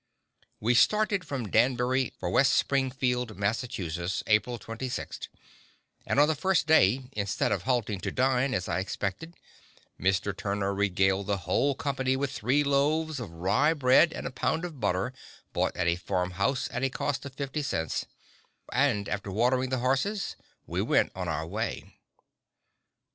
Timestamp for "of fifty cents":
17.27-18.07